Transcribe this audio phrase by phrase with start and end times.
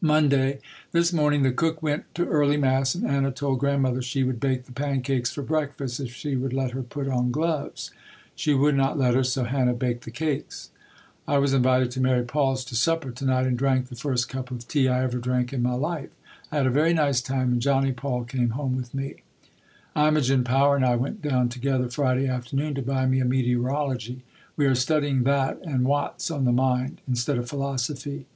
[0.00, 0.60] Monday.
[0.92, 4.64] This morning the cook went to early mass and Anna told Grandmother she would bake
[4.66, 7.90] the pancakes for breakfast if she would let her put on gloves.
[8.36, 10.70] She would not let her, so Hannah baked the cakes.
[11.26, 14.52] I was invited to Mary Paul's to supper to night and drank the first cup
[14.52, 16.10] of tea I ever drank in my life.
[16.52, 19.24] I had a very nice time and Johnnie Paul came home with me.
[19.96, 24.22] Imogen Power and I went down together Friday afternoon to buy me a Meteorology.
[24.56, 28.26] We are studying that and Watts on the Mind, instead of Philosophy.